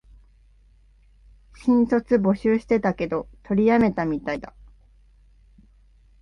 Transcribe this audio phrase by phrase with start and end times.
[1.55, 4.51] 新卒募集してたけど、取りやめたみたいだ